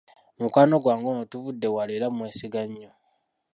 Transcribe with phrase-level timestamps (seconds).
[0.39, 2.91] Mukwano gwange ono tuvudde wala era mmwesiga nnyo.